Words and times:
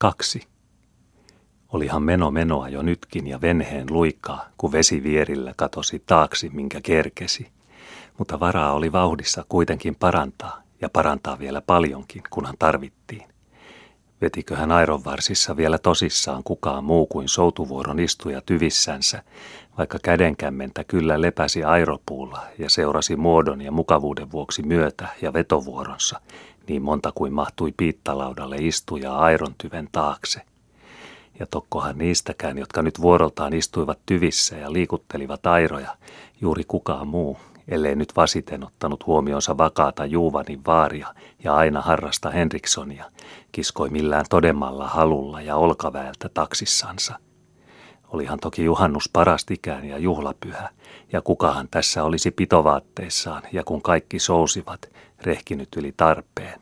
Kaksi. 0.00 0.42
Olihan 1.68 2.02
meno 2.02 2.30
menoa 2.30 2.68
jo 2.68 2.82
nytkin 2.82 3.26
ja 3.26 3.40
venheen 3.40 3.86
luikkaa, 3.90 4.48
kun 4.58 4.72
vesi 4.72 5.02
vierillä 5.02 5.52
katosi 5.56 6.02
taaksi, 6.06 6.50
minkä 6.52 6.80
kerkesi. 6.80 7.48
Mutta 8.18 8.40
varaa 8.40 8.72
oli 8.72 8.92
vauhdissa 8.92 9.44
kuitenkin 9.48 9.94
parantaa, 9.94 10.62
ja 10.80 10.88
parantaa 10.88 11.38
vielä 11.38 11.60
paljonkin, 11.60 12.22
kunhan 12.30 12.54
tarvittiin. 12.58 13.28
Vetiköhän 14.20 14.70
varsissa 15.04 15.56
vielä 15.56 15.78
tosissaan 15.78 16.44
kukaan 16.44 16.84
muu 16.84 17.06
kuin 17.06 17.28
soutuvuoron 17.28 18.00
istuja 18.00 18.40
tyvissänsä, 18.40 19.22
vaikka 19.78 19.98
kädenkämmentä 20.02 20.84
kyllä 20.84 21.20
lepäsi 21.20 21.64
airopuulla 21.64 22.40
ja 22.58 22.70
seurasi 22.70 23.16
muodon 23.16 23.60
ja 23.60 23.72
mukavuuden 23.72 24.30
vuoksi 24.30 24.62
myötä 24.62 25.08
ja 25.22 25.32
vetovuoronsa, 25.32 26.20
niin 26.68 26.82
monta 26.82 27.12
kuin 27.14 27.32
mahtui 27.32 27.72
piittalaudalle 27.76 28.56
istuja 28.56 29.16
airon 29.16 29.54
tyven 29.58 29.88
taakse. 29.92 30.40
Ja 31.38 31.46
tokkohan 31.46 31.98
niistäkään, 31.98 32.58
jotka 32.58 32.82
nyt 32.82 33.00
vuoroltaan 33.00 33.52
istuivat 33.52 33.98
tyvissä 34.06 34.56
ja 34.56 34.72
liikuttelivat 34.72 35.46
airoja, 35.46 35.96
juuri 36.40 36.64
kukaan 36.68 37.08
muu, 37.08 37.38
ellei 37.68 37.96
nyt 37.96 38.16
vasiten 38.16 38.64
ottanut 38.64 39.06
huomionsa 39.06 39.58
vakaata 39.58 40.06
Juuvanin 40.06 40.60
vaaria 40.66 41.14
ja 41.44 41.54
aina 41.54 41.80
harrasta 41.80 42.30
Henrikssonia, 42.30 43.04
kiskoi 43.52 43.90
millään 43.90 44.24
todemmalla 44.30 44.88
halulla 44.88 45.40
ja 45.40 45.56
olkaväeltä 45.56 46.28
taksissansa. 46.28 47.27
Olihan 48.12 48.38
toki 48.40 48.64
juhannus 48.64 49.10
parastikään 49.12 49.84
ja 49.84 49.98
juhlapyhä, 49.98 50.68
ja 51.12 51.22
kukahan 51.22 51.68
tässä 51.70 52.04
olisi 52.04 52.30
pitovaatteissaan, 52.30 53.42
ja 53.52 53.64
kun 53.64 53.82
kaikki 53.82 54.18
sousivat, 54.18 54.80
rehkinyt 55.22 55.68
yli 55.76 55.94
tarpeen. 55.96 56.60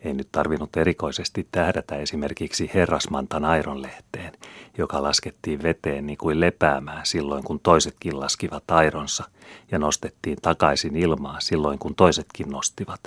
Ei 0.00 0.14
nyt 0.14 0.28
tarvinnut 0.32 0.76
erikoisesti 0.76 1.48
tähdätä 1.52 1.96
esimerkiksi 1.96 2.70
herrasmantan 2.74 3.44
aironlehteen, 3.44 4.32
joka 4.78 5.02
laskettiin 5.02 5.62
veteen 5.62 6.06
niin 6.06 6.18
kuin 6.18 6.40
lepäämään 6.40 7.06
silloin, 7.06 7.44
kun 7.44 7.60
toisetkin 7.60 8.20
laskivat 8.20 8.70
aironsa, 8.70 9.24
ja 9.70 9.78
nostettiin 9.78 10.38
takaisin 10.42 10.96
ilmaa 10.96 11.40
silloin, 11.40 11.78
kun 11.78 11.94
toisetkin 11.94 12.48
nostivat. 12.48 13.00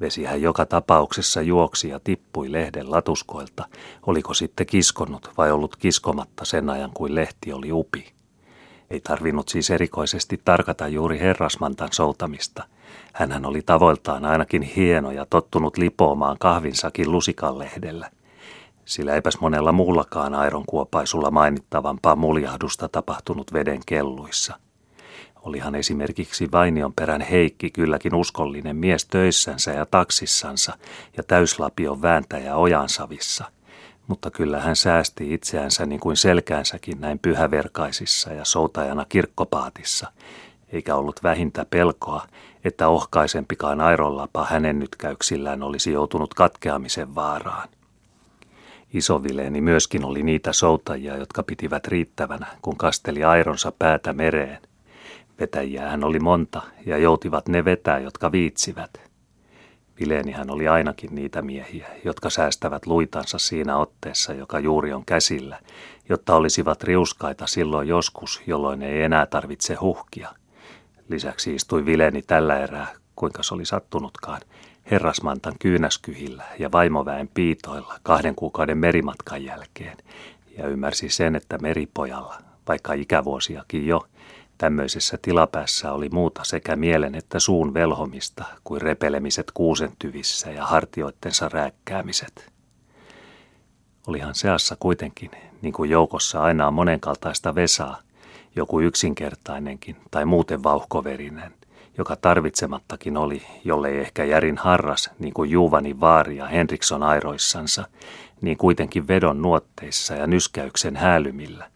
Vesihän 0.00 0.42
joka 0.42 0.66
tapauksessa 0.66 1.42
juoksi 1.42 1.88
ja 1.88 2.00
tippui 2.00 2.52
lehden 2.52 2.90
latuskoilta, 2.90 3.64
oliko 4.06 4.34
sitten 4.34 4.66
kiskonnut 4.66 5.30
vai 5.38 5.50
ollut 5.50 5.76
kiskomatta 5.76 6.44
sen 6.44 6.70
ajan 6.70 6.90
kuin 6.94 7.14
lehti 7.14 7.52
oli 7.52 7.72
upi. 7.72 8.12
Ei 8.90 9.00
tarvinnut 9.00 9.48
siis 9.48 9.70
erikoisesti 9.70 10.40
tarkata 10.44 10.88
juuri 10.88 11.20
herrasmantan 11.20 11.88
soutamista– 11.92 12.64
Hänhän 13.16 13.46
oli 13.46 13.62
tavoiltaan 13.62 14.24
ainakin 14.24 14.62
hieno 14.62 15.10
ja 15.10 15.26
tottunut 15.30 15.76
lipoamaan 15.76 16.36
kahvinsakin 16.40 17.12
lusikanlehdellä. 17.12 18.10
Sillä 18.84 19.14
eipäs 19.14 19.40
monella 19.40 19.72
muullakaan 19.72 20.34
kuopaisulla 20.66 21.30
mainittavampaa 21.30 22.16
muljahdusta 22.16 22.88
tapahtunut 22.88 23.52
veden 23.52 23.80
kelluissa. 23.86 24.58
Olihan 25.46 25.74
esimerkiksi 25.74 26.48
Vainion 26.52 26.92
perän 26.92 27.20
Heikki 27.20 27.70
kylläkin 27.70 28.14
uskollinen 28.14 28.76
mies 28.76 29.04
töissänsä 29.04 29.72
ja 29.72 29.86
taksissansa 29.86 30.72
ja 31.16 31.22
täyslapion 31.22 32.02
vääntäjä 32.02 32.56
ojansavissa– 32.56 33.44
mutta 34.06 34.30
kyllä 34.30 34.60
hän 34.60 34.76
säästi 34.76 35.34
itseänsä 35.34 35.86
niin 35.86 36.00
kuin 36.00 36.16
selkäänsäkin 36.16 37.00
näin 37.00 37.18
pyhäverkaisissa 37.18 38.32
ja 38.32 38.44
soutajana 38.44 39.04
kirkkopaatissa, 39.08 40.12
eikä 40.72 40.96
ollut 40.96 41.22
vähintä 41.22 41.66
pelkoa, 41.70 42.26
että 42.64 42.88
ohkaisempikaan 42.88 43.80
aironlapa 43.80 44.44
hänen 44.50 44.78
nytkäyksillään 44.78 45.62
olisi 45.62 45.92
joutunut 45.92 46.34
katkeamisen 46.34 47.14
vaaraan. 47.14 47.68
Isovileeni 48.94 49.60
myöskin 49.60 50.04
oli 50.04 50.22
niitä 50.22 50.52
soutajia, 50.52 51.16
jotka 51.16 51.42
pitivät 51.42 51.86
riittävänä, 51.86 52.46
kun 52.62 52.76
kasteli 52.76 53.24
aironsa 53.24 53.72
päätä 53.78 54.12
mereen. 54.12 54.58
Vetäjiä 55.40 55.88
hän 55.88 56.04
oli 56.04 56.18
monta 56.18 56.62
ja 56.86 56.98
joutivat 56.98 57.48
ne 57.48 57.64
vetää, 57.64 57.98
jotka 57.98 58.32
viitsivät. 58.32 59.00
Vileenihän 60.00 60.50
oli 60.50 60.68
ainakin 60.68 61.14
niitä 61.14 61.42
miehiä, 61.42 61.88
jotka 62.04 62.30
säästävät 62.30 62.86
luitansa 62.86 63.38
siinä 63.38 63.76
otteessa, 63.76 64.32
joka 64.32 64.58
juuri 64.58 64.92
on 64.92 65.04
käsillä, 65.04 65.58
jotta 66.08 66.36
olisivat 66.36 66.82
riuskaita 66.82 67.46
silloin 67.46 67.88
joskus, 67.88 68.42
jolloin 68.46 68.82
ei 68.82 69.02
enää 69.02 69.26
tarvitse 69.26 69.74
huhkia– 69.74 70.28
Lisäksi 71.08 71.54
istui 71.54 71.86
Vileni 71.86 72.22
tällä 72.22 72.58
erää, 72.58 72.92
kuinka 73.16 73.42
se 73.42 73.54
oli 73.54 73.64
sattunutkaan, 73.64 74.40
herrasmantan 74.90 75.54
kyynäskyhillä 75.58 76.44
ja 76.58 76.72
vaimoväen 76.72 77.28
piitoilla 77.34 77.98
kahden 78.02 78.34
kuukauden 78.34 78.78
merimatkan 78.78 79.44
jälkeen, 79.44 79.96
ja 80.58 80.68
ymmärsi 80.68 81.08
sen, 81.08 81.36
että 81.36 81.58
meripojalla, 81.58 82.38
vaikka 82.68 82.92
ikävuosiakin 82.92 83.86
jo, 83.86 84.06
tämmöisessä 84.58 85.18
tilapäässä 85.22 85.92
oli 85.92 86.08
muuta 86.08 86.44
sekä 86.44 86.76
mielen 86.76 87.14
että 87.14 87.38
suun 87.38 87.74
velhomista 87.74 88.44
kuin 88.64 88.80
repelemiset 88.80 89.50
kuusentyvissä 89.54 90.50
ja 90.50 90.64
hartioittensa 90.66 91.48
rääkkäämiset. 91.48 92.52
Olihan 94.06 94.34
seassa 94.34 94.76
kuitenkin, 94.80 95.30
niin 95.62 95.72
kuin 95.72 95.90
joukossa 95.90 96.42
aina 96.42 96.66
on 96.66 96.74
monenkaltaista 96.74 97.54
vesaa, 97.54 97.98
joku 98.56 98.80
yksinkertainenkin 98.80 99.96
tai 100.10 100.24
muuten 100.24 100.62
vauhkoverinen, 100.62 101.54
joka 101.98 102.16
tarvitsemattakin 102.16 103.16
oli, 103.16 103.42
jollei 103.64 103.98
ehkä 103.98 104.24
järin 104.24 104.58
harras, 104.58 105.10
niin 105.18 105.34
kuin 105.34 105.50
Juuvani 105.50 106.00
Vaari 106.00 106.36
ja 106.36 106.46
Henriksson 106.46 107.02
airoissansa, 107.02 107.88
niin 108.40 108.56
kuitenkin 108.56 109.08
vedon 109.08 109.42
nuotteissa 109.42 110.14
ja 110.14 110.26
nyskäyksen 110.26 110.96
häälymillä. 110.96 111.70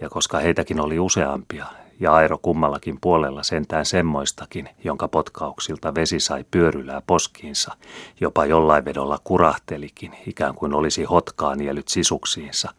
Ja 0.00 0.10
koska 0.10 0.38
heitäkin 0.38 0.80
oli 0.80 0.98
useampia, 0.98 1.66
ja 2.00 2.12
airo 2.12 2.38
kummallakin 2.42 2.98
puolella 3.00 3.42
sentään 3.42 3.86
semmoistakin, 3.86 4.68
jonka 4.84 5.08
potkauksilta 5.08 5.94
vesi 5.94 6.20
sai 6.20 6.44
pyörylää 6.50 7.02
poskiinsa, 7.06 7.76
jopa 8.20 8.46
jollain 8.46 8.84
vedolla 8.84 9.18
kurahtelikin, 9.24 10.12
ikään 10.26 10.54
kuin 10.54 10.74
olisi 10.74 11.04
hotkaa 11.04 11.54
nielyt 11.54 11.88
sisuksiinsa, 11.88 12.70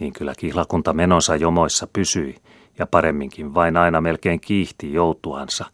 niin 0.00 0.12
kyllä 0.12 0.32
kihlakunta 0.38 0.92
menonsa 0.92 1.36
jomoissa 1.36 1.86
pysyi, 1.92 2.36
ja 2.78 2.86
paremminkin 2.86 3.54
vain 3.54 3.76
aina 3.76 4.00
melkein 4.00 4.40
kiihti 4.40 4.92
joutuansa, 4.92 5.64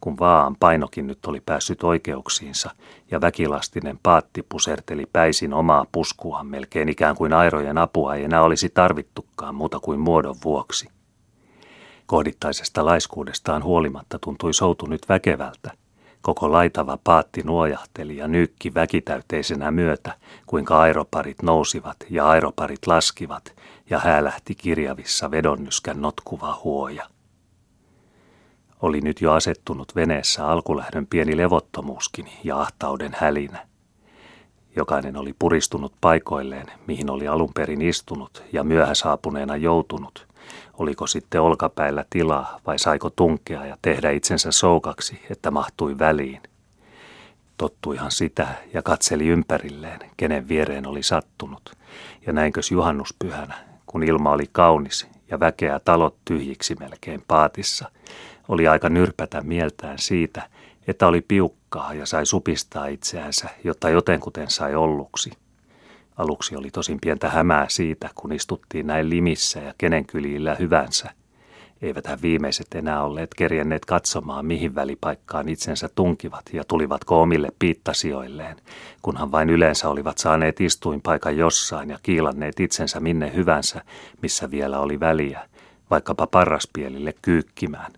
kun 0.00 0.18
vaan 0.18 0.56
painokin 0.60 1.06
nyt 1.06 1.26
oli 1.26 1.40
päässyt 1.46 1.82
oikeuksiinsa 1.84 2.70
ja 3.10 3.20
väkilastinen 3.20 3.98
paatti 4.02 4.42
puserteli 4.48 5.04
päisin 5.12 5.54
omaa 5.54 5.86
puskuaan 5.92 6.46
melkein 6.46 6.88
ikään 6.88 7.16
kuin 7.16 7.32
airojen 7.32 7.78
apua 7.78 8.14
ei 8.14 8.24
enää 8.24 8.42
olisi 8.42 8.68
tarvittukaan 8.68 9.54
muuta 9.54 9.80
kuin 9.80 10.00
muodon 10.00 10.36
vuoksi. 10.44 10.95
Kohdittaisesta 12.06 12.84
laiskuudestaan 12.84 13.64
huolimatta 13.64 14.18
tuntui 14.18 14.54
soutu 14.54 14.86
nyt 14.86 15.08
väkevältä. 15.08 15.70
Koko 16.22 16.52
laitava 16.52 16.98
paatti 17.04 17.42
nuojahteli 17.42 18.16
ja 18.16 18.28
nykki 18.28 18.74
väkitäyteisenä 18.74 19.70
myötä, 19.70 20.14
kuinka 20.46 20.78
airoparit 20.78 21.42
nousivat 21.42 21.96
ja 22.10 22.28
airoparit 22.28 22.86
laskivat 22.86 23.54
ja 23.90 23.98
häälähti 23.98 24.54
kirjavissa 24.54 25.30
vedonnyskän 25.30 26.00
notkuva 26.02 26.60
huoja. 26.64 27.06
Oli 28.82 29.00
nyt 29.00 29.20
jo 29.20 29.32
asettunut 29.32 29.96
veneessä 29.96 30.46
alkulähdön 30.46 31.06
pieni 31.06 31.36
levottomuuskin 31.36 32.28
ja 32.44 32.60
ahtauden 32.60 33.16
hälinä. 33.18 33.66
Jokainen 34.76 35.16
oli 35.16 35.34
puristunut 35.38 35.92
paikoilleen, 36.00 36.66
mihin 36.86 37.10
oli 37.10 37.28
alun 37.28 37.52
perin 37.54 37.82
istunut 37.82 38.42
ja 38.52 38.64
myöhäsaapuneena 38.64 39.56
joutunut. 39.56 40.26
Oliko 40.78 41.06
sitten 41.06 41.40
olkapäillä 41.40 42.04
tilaa 42.10 42.60
vai 42.66 42.78
saiko 42.78 43.10
tunkea 43.10 43.66
ja 43.66 43.78
tehdä 43.82 44.10
itsensä 44.10 44.52
soukaksi, 44.52 45.22
että 45.30 45.50
mahtui 45.50 45.98
väliin. 45.98 46.42
Tottuihan 47.56 48.10
sitä 48.10 48.48
ja 48.74 48.82
katseli 48.82 49.26
ympärilleen, 49.26 50.00
kenen 50.16 50.48
viereen 50.48 50.86
oli 50.86 51.02
sattunut. 51.02 51.72
Ja 52.26 52.32
näinkös 52.32 52.70
juhannuspyhänä, 52.70 53.54
kun 53.86 54.02
ilma 54.02 54.30
oli 54.30 54.48
kaunis 54.52 55.06
ja 55.30 55.40
väkeä 55.40 55.80
talot 55.84 56.16
tyhjiksi 56.24 56.74
melkein 56.80 57.24
paatissa, 57.28 57.90
oli 58.48 58.68
aika 58.68 58.88
nyrpätä 58.88 59.40
mieltään 59.40 59.98
siitä, 59.98 60.48
että 60.86 61.06
oli 61.06 61.20
piukkaa 61.20 61.94
ja 61.94 62.06
sai 62.06 62.26
supistaa 62.26 62.86
itseänsä, 62.86 63.48
jotta 63.64 63.90
jotenkuten 63.90 64.50
sai 64.50 64.74
olluksi. 64.74 65.30
Aluksi 66.16 66.56
oli 66.56 66.70
tosin 66.70 66.98
pientä 67.00 67.30
hämää 67.30 67.66
siitä, 67.68 68.10
kun 68.14 68.32
istuttiin 68.32 68.86
näin 68.86 69.10
limissä 69.10 69.60
ja 69.60 69.74
kenen 69.78 70.06
kylillä 70.06 70.54
hyvänsä– 70.54 71.10
Eiväthän 71.82 72.22
viimeiset 72.22 72.66
enää 72.74 73.02
olleet 73.02 73.34
kerjenneet 73.34 73.84
katsomaan, 73.84 74.46
mihin 74.46 74.74
välipaikkaan 74.74 75.48
itsensä 75.48 75.88
tunkivat 75.94 76.42
ja 76.52 76.64
tulivatko 76.64 77.22
omille 77.22 77.48
piittasijoilleen, 77.58 78.56
kunhan 79.02 79.32
vain 79.32 79.50
yleensä 79.50 79.88
olivat 79.88 80.18
saaneet 80.18 80.60
istuinpaikan 80.60 81.36
jossain 81.36 81.90
ja 81.90 81.98
kiilanneet 82.02 82.60
itsensä 82.60 83.00
minne 83.00 83.32
hyvänsä, 83.34 83.82
missä 84.22 84.50
vielä 84.50 84.78
oli 84.78 85.00
väliä, 85.00 85.40
vaikkapa 85.90 86.26
parraspielille 86.26 87.14
kyykkimään. 87.22 87.92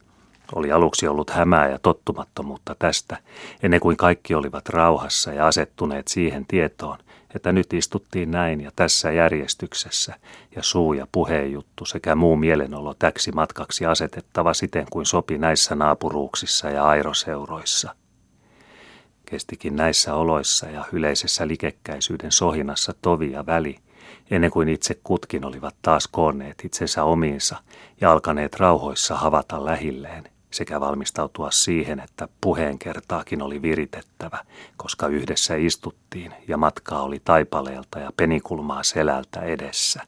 Oli 0.55 0.73
aluksi 0.73 1.09
ollut 1.09 1.31
hämää 1.31 1.69
ja 1.69 1.79
tottumattomuutta 1.79 2.76
tästä, 2.79 3.17
ennen 3.62 3.81
kuin 3.81 3.97
kaikki 3.97 4.35
olivat 4.35 4.69
rauhassa 4.69 5.32
ja 5.32 5.47
asettuneet 5.47 6.09
siihen 6.09 6.47
tietoon, 6.49 6.99
että 7.34 7.52
nyt 7.52 7.72
istuttiin 7.72 8.30
näin 8.30 8.60
ja 8.60 8.70
tässä 8.76 9.12
järjestyksessä, 9.12 10.14
ja 10.56 10.62
suu- 10.62 10.92
ja 10.92 11.06
puheenjuttu 11.12 11.84
sekä 11.84 12.14
muu 12.14 12.36
mielenolo 12.36 12.94
täksi 12.94 13.32
matkaksi 13.32 13.86
asetettava 13.86 14.54
siten 14.54 14.86
kuin 14.90 15.06
sopi 15.06 15.38
näissä 15.38 15.75
naapuruuksissa 15.75 16.70
ja 16.70 16.84
airoseuroissa. 16.84 17.94
Kestikin 19.26 19.76
näissä 19.76 20.14
oloissa 20.14 20.66
ja 20.66 20.84
yleisessä 20.92 21.48
likekkäisyyden 21.48 22.32
sohinassa 22.32 22.94
tovi 23.02 23.32
ja 23.32 23.46
väli, 23.46 23.78
ennen 24.31 24.50
kuin 24.50 24.69
itse 24.69 25.00
kutkin 25.04 25.44
olivat 25.44 25.74
taas 25.82 26.08
koonneet 26.08 26.62
itsensä 26.64 27.04
omiinsa 27.04 27.56
ja 28.00 28.12
alkaneet 28.12 28.56
rauhoissa 28.56 29.16
havata 29.16 29.64
lähilleen– 29.64 30.24
sekä 30.50 30.80
valmistautua 30.80 31.50
siihen, 31.50 32.00
että 32.00 32.28
puheen 32.40 32.78
kertaakin 32.78 33.42
oli 33.42 33.62
viritettävä, 33.62 34.44
koska 34.76 35.06
yhdessä 35.06 35.54
istuttiin 35.54 36.34
ja 36.48 36.56
matkaa 36.56 37.02
oli 37.02 37.20
taipaleelta 37.24 37.98
ja 37.98 38.10
penikulmaa 38.16 38.82
selältä 38.82 39.40
edessä. 39.40 40.02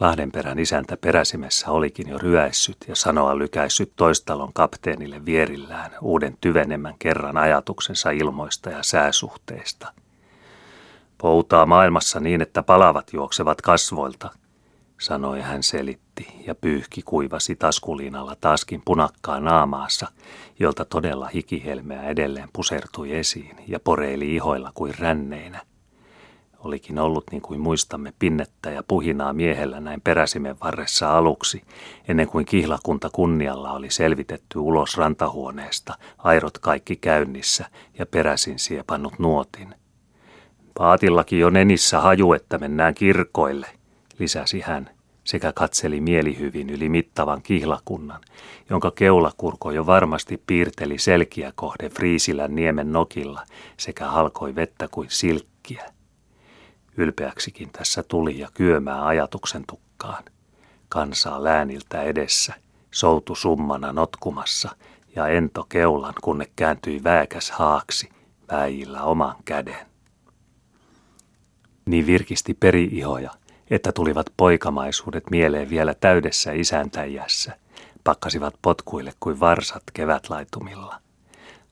Lahdenperän 0.00 0.58
isäntä 0.58 0.96
peräsimessä 0.96 1.70
olikin 1.70 2.08
jo 2.08 2.18
ryäissyt 2.18 2.76
ja 2.88 2.96
sanoa 2.96 3.38
lykäissyt 3.38 3.92
toistalon 3.96 4.52
kapteenille 4.52 5.24
vierillään 5.24 5.90
uuden 6.00 6.36
tyvenemmän 6.40 6.94
kerran 6.98 7.36
ajatuksensa 7.36 8.10
ilmoista 8.10 8.70
ja 8.70 8.82
sääsuhteista. 8.82 9.92
Poutaa 11.18 11.66
maailmassa 11.66 12.20
niin, 12.20 12.42
että 12.42 12.62
palavat 12.62 13.12
juoksevat 13.12 13.62
kasvoilta– 13.62 14.30
sanoi 14.98 15.40
hän 15.40 15.62
selitti 15.62 16.28
ja 16.46 16.54
pyyhki 16.54 17.02
kuivasi 17.02 17.56
taskuliinalla 17.56 18.36
taaskin 18.40 18.82
punakkaa 18.84 19.40
naamaassa, 19.40 20.08
jolta 20.58 20.84
todella 20.84 21.26
hikihelmeä 21.26 22.02
edelleen 22.02 22.48
pusertui 22.52 23.14
esiin 23.14 23.56
ja 23.66 23.80
poreili 23.80 24.34
ihoilla 24.34 24.72
kuin 24.74 24.94
ränneinä. 24.98 25.62
Olikin 26.58 26.98
ollut 26.98 27.24
niin 27.30 27.42
kuin 27.42 27.60
muistamme 27.60 28.12
pinnettä 28.18 28.70
ja 28.70 28.82
puhinaa 28.88 29.32
miehellä 29.32 29.80
näin 29.80 30.00
peräsimen 30.00 30.60
varressa 30.60 31.18
aluksi, 31.18 31.62
ennen 32.08 32.28
kuin 32.28 32.46
kihlakunta 32.46 33.10
kunnialla 33.12 33.72
oli 33.72 33.90
selvitetty 33.90 34.58
ulos 34.58 34.96
rantahuoneesta, 34.96 35.94
airot 36.18 36.58
kaikki 36.58 36.96
käynnissä 36.96 37.66
ja 37.98 38.06
peräsin 38.06 38.58
siepannut 38.58 39.18
nuotin. 39.18 39.74
Paatillakin 40.74 41.38
jo 41.38 41.50
nenissä 41.50 42.00
haju, 42.00 42.32
että 42.32 42.58
mennään 42.58 42.94
kirkoille, 42.94 43.77
lisäsi 44.18 44.60
hän, 44.60 44.90
sekä 45.28 45.52
katseli 45.52 46.00
mielihyvin 46.00 46.70
yli 46.70 46.88
mittavan 46.88 47.42
kihlakunnan, 47.42 48.20
jonka 48.70 48.90
keulakurko 48.90 49.70
jo 49.70 49.86
varmasti 49.86 50.42
piirteli 50.46 50.98
selkiä 50.98 51.52
kohde 51.54 51.88
Friisilän 51.88 52.54
niemen 52.54 52.92
nokilla 52.92 53.44
sekä 53.76 54.06
halkoi 54.06 54.54
vettä 54.54 54.88
kuin 54.90 55.10
silkkiä. 55.10 55.84
Ylpeäksikin 56.96 57.70
tässä 57.72 58.02
tuli 58.02 58.38
ja 58.38 58.48
kyömää 58.54 59.06
ajatuksen 59.06 59.64
tukkaan. 59.66 60.24
Kansaa 60.88 61.44
lääniltä 61.44 62.02
edessä, 62.02 62.54
soutu 62.90 63.34
summana 63.34 63.92
notkumassa 63.92 64.76
ja 65.16 65.28
ento 65.28 65.66
keulan, 65.68 66.14
kunne 66.22 66.46
kääntyi 66.56 67.04
vääkäs 67.04 67.50
haaksi, 67.50 68.08
väijillä 68.50 69.02
oman 69.02 69.36
käden. 69.44 69.86
Niin 71.86 72.06
virkisti 72.06 72.54
peri-ihoja– 72.54 73.30
että 73.70 73.92
tulivat 73.92 74.26
poikamaisuudet 74.36 75.30
mieleen 75.30 75.70
vielä 75.70 75.94
täydessä 75.94 76.52
isäntäjässä, 76.52 77.56
pakkasivat 78.04 78.54
potkuille 78.62 79.12
kuin 79.20 79.40
varsat 79.40 79.82
kevätlaitumilla. 79.92 81.07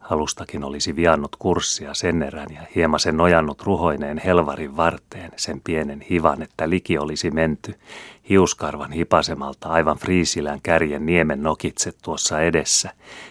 Halustakin 0.07 0.65
olisi 0.65 0.97
viannut 0.97 1.37
kurssia 1.39 1.95
sen 1.95 2.23
erän 2.23 2.47
ja 2.55 2.61
hiemasen 2.75 3.17
nojannut 3.17 3.63
ruhoineen 3.63 4.19
helvarin 4.19 4.77
varteen 4.77 5.33
sen 5.37 5.61
pienen 5.61 6.01
hivan, 6.01 6.43
että 6.43 6.71
liki 6.71 6.99
olisi 6.99 7.31
menty, 7.31 7.75
hiuskarvan 8.29 8.93
hipasemalta 8.93 9.69
aivan 9.69 9.97
Friisilän 9.97 10.61
kärjen 10.63 11.07
niemen 11.07 11.43
nokitse 11.43 11.93
tuossa 12.03 12.41
edessä, 12.41 12.91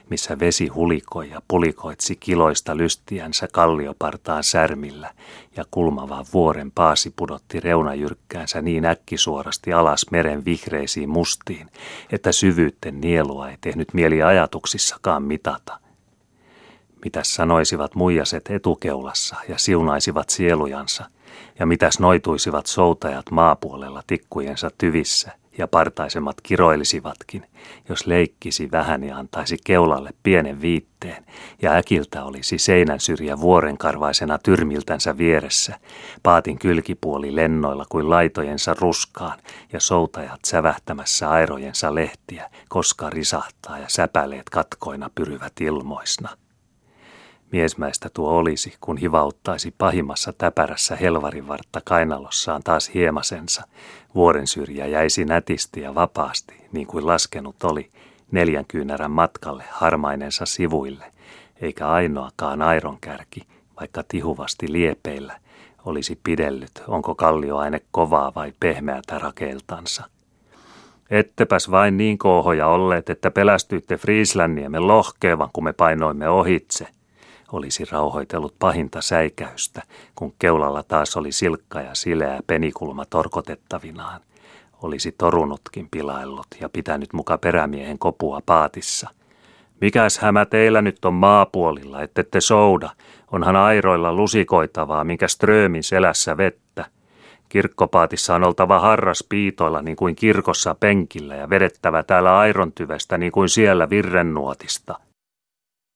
missä 0.09 0.39
vesi 0.39 0.67
hulikoi 0.67 1.29
ja 1.29 1.41
pulikoitsi 1.47 2.15
kiloista 2.15 2.77
lystiänsä 2.77 3.47
kalliopartaan 3.51 4.43
särmillä, 4.43 5.13
ja 5.57 5.65
kulmava 5.71 6.25
vuoren 6.33 6.71
paasi 6.71 7.13
pudotti 7.15 7.59
reunajyrkkäänsä 7.59 8.61
niin 8.61 8.85
äkkisuorasti 8.85 9.73
alas 9.73 10.05
meren 10.11 10.45
vihreisiin 10.45 11.09
mustiin, 11.09 11.67
että 12.11 12.31
syvyytten 12.31 13.01
nielua 13.01 13.49
ei 13.49 13.57
tehnyt 13.61 13.93
mieli 13.93 14.23
ajatuksissakaan 14.23 15.23
mitata. 15.23 15.84
Mitäs 17.05 17.35
sanoisivat 17.35 17.95
muijaset 17.95 18.49
etukeulassa 18.49 19.35
ja 19.49 19.57
siunaisivat 19.57 20.29
sielujansa, 20.29 21.05
ja 21.59 21.65
mitäs 21.65 21.99
noituisivat 21.99 22.65
soutajat 22.65 23.25
maapuolella 23.31 24.03
tikkujensa 24.07 24.71
tyvissä 24.77 25.31
ja 25.57 25.67
partaisemmat 25.67 26.41
kiroilisivatkin, 26.43 27.45
jos 27.89 28.07
leikkisi 28.07 28.71
vähän 28.71 29.03
ja 29.03 29.17
antaisi 29.17 29.57
keulalle 29.63 30.09
pienen 30.23 30.61
viitteen, 30.61 31.25
ja 31.61 31.71
äkiltä 31.73 32.23
olisi 32.23 32.57
seinän 32.57 32.99
syrjä 32.99 33.39
vuorenkarvaisena 33.39 34.37
tyrmiltänsä 34.37 35.17
vieressä, 35.17 35.79
paatin 36.23 36.59
kylkipuoli 36.59 37.35
lennoilla 37.35 37.85
kuin 37.89 38.09
laitojensa 38.09 38.75
ruskaan, 38.79 39.39
ja 39.73 39.79
soutajat 39.79 40.39
sävähtämässä 40.45 41.29
airojensa 41.29 41.95
lehtiä, 41.95 42.49
koska 42.69 43.09
risahtaa 43.09 43.79
ja 43.79 43.85
säpäleet 43.87 44.49
katkoina 44.49 45.09
pyryvät 45.15 45.53
ilmoisna. 45.61 46.29
Miesmäistä 47.51 48.09
tuo 48.13 48.29
olisi, 48.29 48.73
kun 48.81 48.97
hivauttaisi 48.97 49.73
pahimmassa 49.77 50.33
täpärässä 50.33 50.95
helvarinvartta 50.95 51.81
kainalossaan 51.85 52.63
taas 52.63 52.91
hiemasensa. 52.93 53.63
Vuoren 54.15 54.47
syrjä 54.47 54.85
jäisi 54.85 55.25
nätisti 55.25 55.81
ja 55.81 55.95
vapaasti, 55.95 56.53
niin 56.71 56.87
kuin 56.87 57.07
laskenut 57.07 57.63
oli, 57.63 57.89
neljän 58.31 58.65
kyynärän 58.67 59.11
matkalle 59.11 59.63
harmainensa 59.69 60.45
sivuille, 60.45 61.05
eikä 61.61 61.87
ainoakaan 61.87 62.61
airon 62.61 62.97
kärki, 63.01 63.41
vaikka 63.79 64.03
tihuvasti 64.07 64.71
liepeillä, 64.71 65.39
olisi 65.85 66.19
pidellyt, 66.23 66.83
onko 66.87 67.15
kallioaine 67.15 67.81
kovaa 67.91 68.31
vai 68.35 68.53
pehmeätä 68.59 69.19
rakeeltansa. 69.19 70.03
Ettepäs 71.09 71.71
vain 71.71 71.97
niin 71.97 72.17
koohoja 72.17 72.67
olleet, 72.67 73.09
että 73.09 73.31
pelästyitte 73.31 73.97
Friislänniemen 73.97 74.87
lohkeevan, 74.87 75.49
kun 75.53 75.63
me 75.63 75.73
painoimme 75.73 76.29
ohitse– 76.29 76.87
olisi 77.55 77.85
rauhoitellut 77.91 78.55
pahinta 78.59 79.01
säikäystä, 79.01 79.81
kun 80.15 80.33
keulalla 80.39 80.83
taas 80.83 81.17
oli 81.17 81.31
silkka 81.31 81.81
ja 81.81 81.95
sileä 81.95 82.39
penikulma 82.47 83.05
torkotettavinaan. 83.05 84.21
Olisi 84.81 85.11
torunutkin 85.11 85.87
pilaillut 85.91 86.47
ja 86.61 86.69
pitänyt 86.69 87.13
muka 87.13 87.37
perämiehen 87.37 87.99
kopua 87.99 88.39
paatissa. 88.45 89.09
Mikäs 89.81 90.19
hämä 90.19 90.45
teillä 90.45 90.81
nyt 90.81 91.05
on 91.05 91.13
maapuolilla, 91.13 92.01
ette 92.01 92.23
te 92.23 92.41
souda? 92.41 92.89
Onhan 93.31 93.55
airoilla 93.55 94.13
lusikoitavaa, 94.13 95.03
minkä 95.03 95.27
ströömin 95.27 95.83
selässä 95.83 96.37
vettä. 96.37 96.85
Kirkkopaatissa 97.49 98.35
on 98.35 98.43
oltava 98.43 98.79
harras 98.79 99.25
piitoilla 99.29 99.81
niin 99.81 99.97
kuin 99.97 100.15
kirkossa 100.15 100.75
penkillä 100.79 101.35
ja 101.35 101.49
vedettävä 101.49 102.03
täällä 102.03 102.37
airontyvestä 102.37 103.17
niin 103.17 103.31
kuin 103.31 103.49
siellä 103.49 103.89
virrennuotista. 103.89 105.04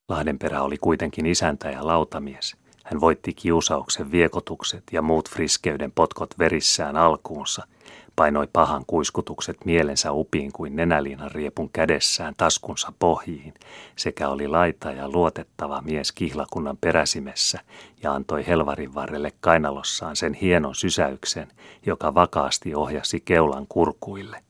Lahdenperä 0.10 0.62
oli 0.62 0.78
kuitenkin 0.78 1.26
isäntä 1.26 1.72
ja 1.72 1.88
lautamies. 1.88 2.56
Hän 2.84 3.02
voitti 3.02 3.34
kiusauksen 3.34 4.12
viekotukset 4.12 4.84
ja 4.92 5.02
muut 5.02 5.30
friskeyden 5.30 5.92
potkot 5.92 6.40
verissään 6.40 6.98
alkuunsa, 6.98 7.68
painoi 8.16 8.48
pahan 8.54 8.84
kuiskutukset 8.88 9.58
mielensä 9.66 10.12
upiin 10.12 10.52
kuin 10.52 10.76
nenäliinan 10.76 11.32
riepun 11.32 11.70
kädessään 11.70 12.34
taskunsa 12.38 12.94
pohjiin, 13.00 13.54
sekä 13.96 14.30
oli 14.30 14.48
laita 14.48 14.92
ja 14.92 15.10
luotettava 15.10 15.82
mies 15.82 16.12
kihlakunnan 16.12 16.78
peräsimessä 16.78 17.60
ja 18.04 18.14
antoi 18.14 18.48
helvarin 18.48 18.96
varrelle 18.96 19.32
kainalossaan 19.40 20.16
sen 20.16 20.34
hienon 20.34 20.76
sysäyksen, 20.76 21.48
joka 21.86 22.16
vakaasti 22.16 22.76
ohjasi 22.76 23.20
keulan 23.20 23.66
kurkuille. 23.70 24.49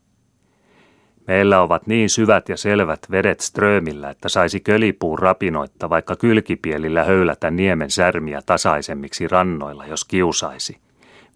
Meillä 1.30 1.62
ovat 1.62 1.88
niin 1.88 2.10
syvät 2.10 2.50
ja 2.50 2.58
selvät 2.58 3.00
vedet 3.12 3.40
ströömillä, 3.40 4.10
että 4.10 4.30
saisi 4.30 4.60
kölipuun 4.60 5.20
rapinoitta 5.20 5.90
vaikka 5.90 6.16
kylkipielillä 6.16 7.04
höylätä 7.04 7.52
niemen 7.52 7.92
särmiä 7.92 8.42
tasaisemmiksi 8.46 9.28
rannoilla, 9.28 9.86
jos 9.86 10.06
kiusaisi. 10.06 10.78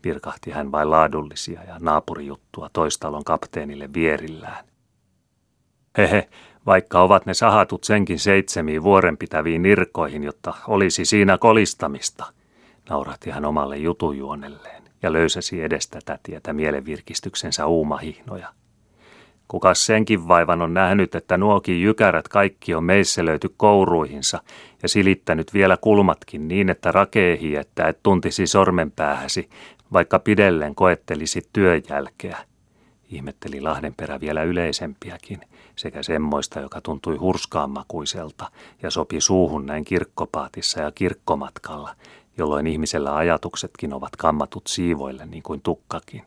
Virkahti 0.03 0.51
hän 0.51 0.71
vain 0.71 0.91
laadullisia 0.91 1.63
ja 1.67 1.75
naapurijuttua 1.79 2.69
toistalon 2.73 3.23
kapteenille 3.23 3.89
vierillään. 3.93 4.65
Hehe, 5.97 6.29
vaikka 6.65 7.01
ovat 7.01 7.25
ne 7.25 7.33
sahatut 7.33 7.83
senkin 7.83 8.19
seitsemiin 8.19 8.83
vuorenpitäviin 8.83 9.61
nirkoihin, 9.61 10.23
jotta 10.23 10.53
olisi 10.67 11.05
siinä 11.05 11.37
kolistamista, 11.37 12.25
naurahti 12.89 13.29
hän 13.29 13.45
omalle 13.45 13.77
jutujuonelleen 13.77 14.83
ja 15.03 15.13
löysäsi 15.13 15.61
edestä 15.61 15.99
tätä 16.05 16.53
mielenvirkistyksensä 16.53 17.65
uumahihnoja. 17.65 18.62
Kukas 19.53 19.85
senkin 19.85 20.27
vaivan 20.27 20.61
on 20.61 20.73
nähnyt, 20.73 21.15
että 21.15 21.37
nuokin 21.37 21.81
jykärät 21.81 22.27
kaikki 22.27 22.75
on 22.75 22.83
meissä 22.83 23.25
löyty 23.25 23.53
kouruihinsa 23.57 24.41
ja 24.83 24.89
silittänyt 24.89 25.53
vielä 25.53 25.77
kulmatkin 25.77 26.47
niin, 26.47 26.69
että 26.69 26.91
rakeehi, 26.91 27.55
että 27.55 27.87
et 27.87 27.99
tuntisi 28.03 28.47
sormenpäähäsi, 28.47 29.49
vaikka 29.93 30.19
pidellen 30.19 30.75
koettelisit 30.75 31.49
työjälkeä. 31.53 32.37
Ihmetteli 33.09 33.61
Lahdenperä 33.61 34.19
vielä 34.19 34.43
yleisempiäkin, 34.43 35.41
sekä 35.75 36.03
semmoista, 36.03 36.59
joka 36.59 36.81
tuntui 36.81 37.15
hurskaanmakuiselta 37.17 38.51
ja 38.83 38.91
sopi 38.91 39.21
suuhun 39.21 39.65
näin 39.65 39.85
kirkkopaatissa 39.85 40.81
ja 40.81 40.91
kirkkomatkalla, 40.91 41.95
jolloin 42.37 42.67
ihmisellä 42.67 43.15
ajatuksetkin 43.15 43.93
ovat 43.93 44.15
kammatut 44.15 44.67
siivoille 44.67 45.25
niin 45.25 45.43
kuin 45.43 45.61
tukkakin. 45.61 46.23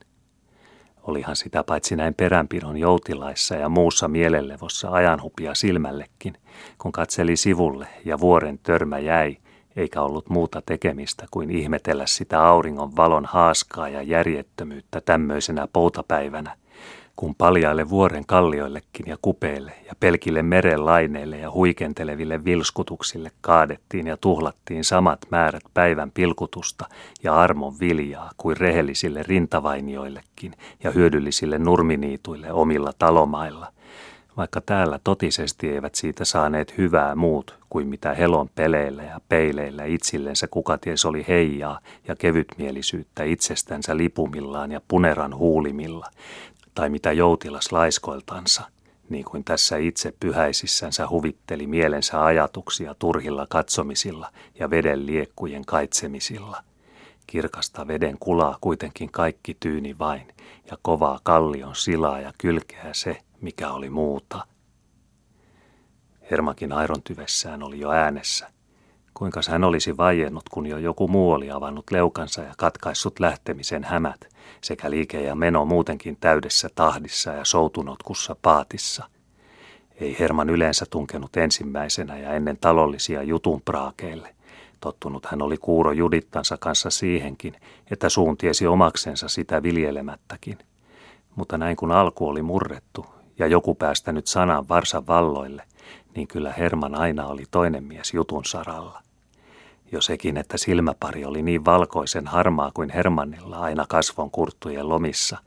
Olihan 1.06 1.36
sitä 1.36 1.64
paitsi 1.64 1.96
näin 1.96 2.14
peränpidon 2.14 2.76
joutilaissa 2.76 3.54
ja 3.54 3.68
muussa 3.68 4.08
mielenlevossa 4.08 4.90
ajanhupia 4.90 5.54
silmällekin, 5.54 6.34
kun 6.78 6.92
katseli 6.92 7.36
sivulle 7.36 7.86
ja 8.04 8.20
vuoren 8.20 8.58
törmä 8.62 8.98
jäi, 8.98 9.36
eikä 9.76 10.02
ollut 10.02 10.28
muuta 10.28 10.62
tekemistä 10.66 11.26
kuin 11.30 11.50
ihmetellä 11.50 12.06
sitä 12.06 12.42
auringon 12.42 12.96
valon 12.96 13.24
haaskaa 13.24 13.88
ja 13.88 14.02
järjettömyyttä 14.02 15.00
tämmöisenä 15.00 15.68
poutapäivänä– 15.72 16.56
kun 17.16 17.34
paljaille 17.34 17.90
vuoren 17.90 18.26
kallioillekin 18.26 19.06
ja 19.06 19.16
kupeille 19.22 19.72
ja 19.86 19.92
pelkille 20.00 20.42
meren 20.42 20.84
laineille 20.86 21.38
ja 21.38 21.50
huikenteleville 21.50 22.44
vilskutuksille 22.44 23.30
kaadettiin 23.40 24.06
ja 24.06 24.16
tuhlattiin 24.16 24.84
samat 24.84 25.20
määrät 25.30 25.62
päivän 25.74 26.10
pilkutusta 26.10 26.88
ja 27.22 27.34
armon 27.34 27.80
viljaa 27.80 28.30
kuin 28.36 28.56
rehellisille 28.56 29.22
rintavainioillekin 29.22 30.52
ja 30.84 30.90
hyödyllisille 30.90 31.58
nurminiituille 31.58 32.52
omilla 32.52 32.92
talomailla, 32.98 33.72
vaikka 34.36 34.60
täällä 34.60 35.00
totisesti 35.04 35.68
eivät 35.68 35.94
siitä 35.94 36.24
saaneet 36.24 36.78
hyvää 36.78 37.14
muut 37.14 37.58
kuin 37.70 37.88
mitä 37.88 38.14
helon 38.14 38.48
peleillä 38.54 39.02
ja 39.02 39.20
peileillä 39.28 39.84
itsillensä 39.84 40.48
kukaties 40.48 41.04
oli 41.04 41.24
heijaa 41.28 41.80
ja 42.08 42.16
kevytmielisyyttä 42.16 43.24
itsestänsä 43.24 43.96
lipumillaan 43.96 44.72
ja 44.72 44.80
puneran 44.88 45.34
huulimilla, 45.34 46.06
tai 46.76 46.88
mitä 46.88 47.12
joutilas 47.12 47.72
laiskoiltansa, 47.72 48.62
niin 49.08 49.24
kuin 49.24 49.44
tässä 49.44 49.76
itse 49.76 50.14
pyhäisissänsä 50.20 51.08
huvitteli 51.08 51.66
mielensä 51.66 52.24
ajatuksia 52.24 52.94
turhilla 52.94 53.46
katsomisilla 53.50 54.32
ja 54.58 54.70
veden 54.70 55.06
liekkujen 55.06 55.64
kaitsemisilla. 55.64 56.62
Kirkasta 57.26 57.88
veden 57.88 58.18
kulaa 58.20 58.58
kuitenkin 58.60 59.12
kaikki 59.12 59.56
tyyni 59.60 59.98
vain, 59.98 60.28
ja 60.70 60.78
kovaa 60.82 61.20
kallion 61.22 61.76
silaa 61.76 62.20
ja 62.20 62.32
kylkeä 62.38 62.88
se, 62.92 63.18
mikä 63.40 63.72
oli 63.72 63.90
muuta. 63.90 64.46
Hermakin 66.30 66.72
airontyvessään 66.72 67.62
oli 67.62 67.80
jo 67.80 67.90
äänessä, 67.90 68.50
Kuinka 69.18 69.40
hän 69.48 69.64
olisi 69.64 69.96
vaiennut, 69.96 70.48
kun 70.48 70.66
jo 70.66 70.78
joku 70.78 71.08
muu 71.08 71.32
oli 71.32 71.50
avannut 71.50 71.84
leukansa 71.90 72.42
ja 72.42 72.54
katkaissut 72.58 73.20
lähtemisen 73.20 73.84
hämät, 73.84 74.28
sekä 74.60 74.90
liike 74.90 75.22
ja 75.22 75.34
meno 75.34 75.64
muutenkin 75.64 76.16
täydessä 76.20 76.68
tahdissa 76.74 77.32
ja 77.32 77.44
soutunotkussa 77.44 78.36
paatissa. 78.42 79.04
Ei 80.00 80.16
Herman 80.18 80.50
yleensä 80.50 80.86
tunkenut 80.90 81.36
ensimmäisenä 81.36 82.18
ja 82.18 82.32
ennen 82.32 82.56
talollisia 82.60 83.22
jutun 83.22 83.62
praakeille. 83.62 84.34
Tottunut 84.80 85.26
hän 85.26 85.42
oli 85.42 85.56
kuuro 85.56 85.92
judittansa 85.92 86.56
kanssa 86.56 86.90
siihenkin, 86.90 87.56
että 87.90 88.08
suuntiesi 88.08 88.66
omaksensa 88.66 89.28
sitä 89.28 89.62
viljelemättäkin. 89.62 90.58
Mutta 91.36 91.58
näin 91.58 91.76
kun 91.76 91.92
alku 91.92 92.28
oli 92.28 92.42
murrettu 92.42 93.06
ja 93.38 93.46
joku 93.46 93.74
päästänyt 93.74 94.26
sanan 94.26 94.68
varsan 94.68 95.06
valloille, 95.06 95.62
niin 96.16 96.28
kyllä 96.28 96.52
Herman 96.52 96.94
aina 96.94 97.26
oli 97.26 97.44
toinen 97.50 97.84
mies 97.84 98.14
jutun 98.14 98.44
saralla. 98.44 99.05
Jo 99.92 100.00
sekin, 100.00 100.36
että 100.36 100.58
silmäpari 100.58 101.24
oli 101.24 101.42
niin 101.42 101.64
valkoisen 101.64 102.26
harmaa 102.26 102.70
kuin 102.74 102.90
Hermannilla 102.90 103.58
aina 103.58 103.84
kasvon 103.88 104.30
kurttujen 104.30 104.88
lomissa 104.88 105.38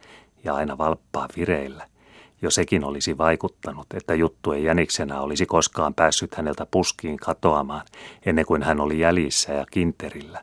ja 0.43 0.55
aina 0.55 0.77
valppaa 0.77 1.27
vireillä. 1.35 1.87
Jo 2.41 2.51
sekin 2.51 2.83
olisi 2.83 3.17
vaikuttanut, 3.17 3.87
että 3.93 4.15
juttu 4.15 4.51
ei 4.51 4.63
jäniksenä 4.63 5.21
olisi 5.21 5.45
koskaan 5.45 5.93
päässyt 5.93 6.35
häneltä 6.35 6.65
puskiin 6.65 7.17
katoamaan 7.17 7.85
ennen 8.25 8.45
kuin 8.45 8.63
hän 8.63 8.79
oli 8.79 8.99
jäljissä 8.99 9.53
ja 9.53 9.65
kinterillä. 9.71 10.41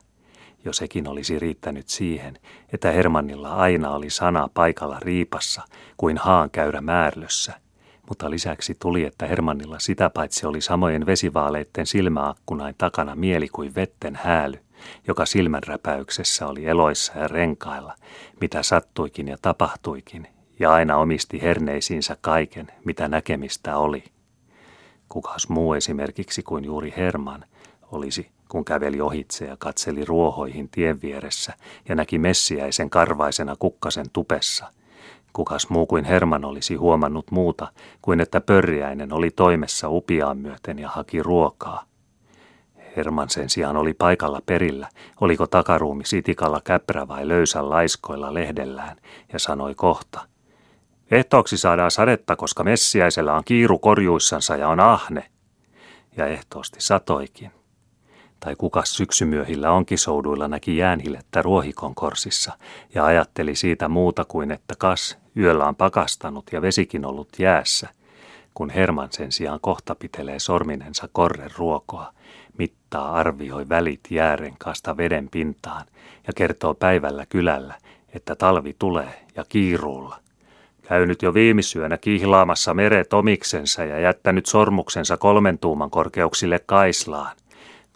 Jo 0.65 0.73
sekin 0.73 1.07
olisi 1.07 1.39
riittänyt 1.39 1.87
siihen, 1.87 2.37
että 2.73 2.91
Hermannilla 2.91 3.55
aina 3.55 3.89
oli 3.89 4.09
sana 4.09 4.49
paikalla 4.53 4.99
riipassa 4.99 5.61
kuin 5.97 6.17
haan 6.17 6.49
käyrä 6.49 6.81
määrlössä– 6.81 7.53
mutta 8.09 8.29
lisäksi 8.29 8.75
tuli, 8.79 9.03
että 9.03 9.27
Hermannilla 9.27 9.79
sitä 9.79 10.09
paitsi 10.09 10.45
oli 10.45 10.61
samojen 10.61 11.05
vesivaaleitten 11.05 11.87
silmäakkunain 11.87 12.75
takana 12.77 13.15
mieli 13.15 13.47
kuin 13.47 13.75
vetten 13.75 14.15
hääly, 14.15 14.59
joka 15.07 15.25
silmänräpäyksessä 15.25 16.47
oli 16.47 16.65
eloissa 16.65 17.13
ja 17.19 17.27
renkailla, 17.27 17.95
mitä 18.41 18.63
sattuikin 18.63 19.27
ja 19.27 19.37
tapahtuikin, 19.41 20.27
ja 20.59 20.71
aina 20.71 20.97
omisti 20.97 21.41
herneisiinsä 21.41 22.17
kaiken, 22.21 22.67
mitä 22.85 23.07
näkemistä 23.07 23.77
oli. 23.77 24.03
Kukas 25.09 25.49
muu 25.49 25.73
esimerkiksi 25.73 26.43
kuin 26.43 26.65
juuri 26.65 26.93
Herman 26.97 27.45
olisi, 27.91 28.29
kun 28.49 28.65
käveli 28.65 29.01
ohitse 29.01 29.45
ja 29.45 29.57
katseli 29.57 30.05
ruohoihin 30.05 30.69
tien 30.69 31.01
vieressä 31.01 31.53
ja 31.89 31.95
näki 31.95 32.17
messiäisen 32.17 32.89
karvaisena 32.89 33.55
kukkasen 33.59 34.05
tupessa– 34.13 34.67
Kukas 35.37 35.69
muu 35.69 35.85
kuin 35.85 36.05
Herman 36.05 36.45
olisi 36.45 36.75
huomannut 36.75 37.31
muuta 37.31 37.67
kuin 38.01 38.19
että 38.19 38.41
pörjäinen 38.41 39.13
oli 39.13 39.31
toimessa 39.31 39.89
upiaan 39.89 40.37
myöten 40.37 40.79
ja 40.79 40.89
haki 40.89 41.23
ruokaa. 41.23 41.83
Herman 42.95 43.29
sen 43.29 43.49
sijaan 43.49 43.77
oli 43.77 43.93
paikalla 43.93 44.41
perillä, 44.45 44.89
oliko 45.21 45.47
takaruumi 45.47 46.05
sitikalla 46.05 46.61
käprä 46.63 47.07
vai 47.07 47.27
löysän 47.27 47.69
laiskoilla 47.69 48.33
lehdellään, 48.33 48.97
ja 49.33 49.39
sanoi 49.39 49.75
kohta. 49.75 50.27
Ehtooksi 51.11 51.57
saadaan 51.57 51.91
sadetta, 51.91 52.35
koska 52.35 52.63
messiäisellä 52.63 53.33
on 53.33 53.43
kiiru 53.45 53.79
korjuissansa 53.79 54.55
ja 54.55 54.69
on 54.69 54.79
ahne. 54.79 55.23
Ja 56.17 56.27
ehtoosti 56.27 56.81
satoikin. 56.81 57.51
Tai 58.39 58.55
kukas 58.55 58.93
syksymyöhillä 58.93 59.71
onkisouduilla 59.71 60.47
näki 60.47 60.77
jäänhilettä 60.77 61.41
ruohikon 61.41 61.95
korsissa 61.95 62.51
ja 62.93 63.05
ajatteli 63.05 63.55
siitä 63.55 63.87
muuta 63.87 64.25
kuin, 64.25 64.51
että 64.51 64.75
kas, 64.77 65.17
yöllä 65.37 65.67
on 65.67 65.75
pakastanut 65.75 66.45
ja 66.51 66.61
vesikin 66.61 67.05
ollut 67.05 67.29
jäässä, 67.39 67.89
kun 68.53 68.69
Herman 68.69 69.07
sen 69.11 69.31
sijaan 69.31 69.59
kohta 69.61 69.95
pitelee 69.95 70.39
sorminensa 70.39 71.09
korren 71.11 71.51
ruokoa, 71.57 72.13
mittaa 72.57 73.11
arvioi 73.11 73.69
välit 73.69 74.01
jäärenkaasta 74.09 74.97
veden 74.97 75.29
pintaan 75.29 75.85
ja 76.27 76.33
kertoo 76.33 76.73
päivällä 76.73 77.25
kylällä, 77.25 77.73
että 78.13 78.35
talvi 78.35 78.75
tulee 78.79 79.25
ja 79.35 79.45
kiiruulla. 79.49 80.19
Käynyt 80.87 81.21
jo 81.21 81.33
viimisyönä 81.33 81.97
kihlaamassa 81.97 82.73
meret 82.73 83.13
omiksensa 83.13 83.85
ja 83.85 83.99
jättänyt 83.99 84.45
sormuksensa 84.45 85.17
kolmen 85.17 85.57
tuuman 85.57 85.89
korkeuksille 85.89 86.59
kaislaan. 86.65 87.35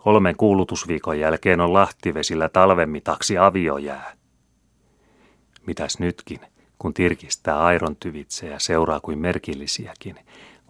Kolmen 0.04 0.36
kuulutusviikon 0.36 1.20
jälkeen 1.20 1.62
on 1.62 1.74
lahtivesillä 1.74 2.50
talvemitaksi 2.50 3.38
aviojää. 3.38 4.14
Mitäs 5.68 6.00
nytkin, 6.00 6.40
kun 6.80 6.94
tirkistää 6.94 7.64
airon 7.64 7.96
tyvitse 7.96 8.48
ja 8.48 8.60
seuraa 8.60 9.00
kuin 9.00 9.20
merkillisiäkin, 9.20 10.16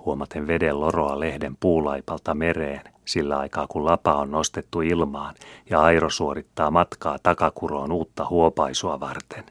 huomaten 0.06 0.48
veden 0.48 0.80
loroa 0.80 1.20
lehden 1.20 1.58
puulaipalta 1.60 2.34
mereen, 2.34 2.82
sillä 3.06 3.40
aikaa 3.40 3.68
kun 3.68 3.86
lapa 3.86 4.14
on 4.14 4.32
nostettu 4.32 4.82
ilmaan 4.82 5.36
ja 5.70 5.82
airo 5.82 6.10
suorittaa 6.10 6.72
matkaa 6.72 7.18
takakuroon 7.24 7.92
uutta 7.92 8.26
huopaisua 8.30 9.00
varten. 9.00 9.44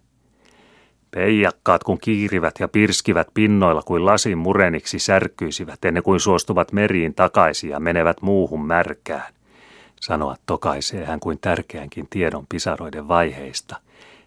Peijakkaat 1.11 1.85
kun 1.85 1.99
kiirivät 1.99 2.55
ja 2.59 2.69
pirskivät 2.69 3.29
pinnoilla 3.35 3.83
kuin 3.83 4.07
lasin 4.07 4.39
mureniksi 4.39 4.99
särkyisivät 4.99 5.85
ennen 5.85 6.03
kuin 6.03 6.21
suostuvat 6.21 6.73
meriin 6.73 7.15
takaisin 7.15 7.71
ja 7.71 7.81
menevät 7.81 8.23
muuhun 8.23 8.67
märkään. 8.67 9.35
Sanoa 10.01 10.37
tokaisee 10.47 11.05
hän 11.05 11.21
kuin 11.21 11.39
tärkeänkin 11.41 12.07
tiedon 12.11 12.47
pisaroiden 12.49 13.09
vaiheista 13.09 13.77